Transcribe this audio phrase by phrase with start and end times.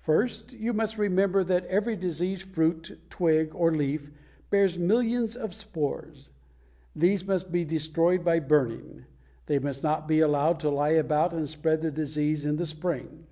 [0.00, 4.10] First, you must remember that every diseased fruit, twig, or leaf
[4.50, 6.28] bears millions of spores.
[6.94, 9.06] These must be destroyed by burning.
[9.46, 13.26] They must not be allowed to lie about and spread the disease in the spring.